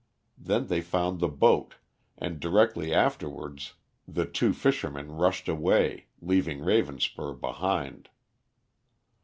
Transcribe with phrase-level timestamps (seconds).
[0.39, 1.75] Then they found the boat,
[2.17, 3.75] and directly afterwards
[4.07, 8.09] the two fishermen rushed away, leaving Ravenspur behind.